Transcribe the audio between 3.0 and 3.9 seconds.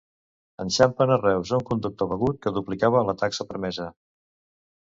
la taxa permesa.